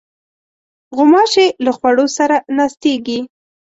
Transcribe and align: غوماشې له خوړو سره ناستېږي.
غوماشې 0.95 1.45
له 1.63 1.71
خوړو 1.77 2.05
سره 2.17 2.35
ناستېږي. 2.57 3.19